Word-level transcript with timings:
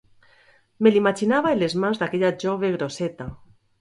Me 0.85 0.93
l’imaginava 0.95 1.51
en 1.57 1.61
les 1.65 1.77
mans 1.83 2.01
d’aquella 2.05 2.33
jove 2.45 2.73
grosseta. 2.77 3.29